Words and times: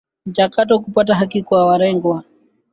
mchakato 0.25 0.79
kupata 0.79 1.15
haki 1.15 1.43
kwa 1.43 1.65
walengwa 1.65 2.23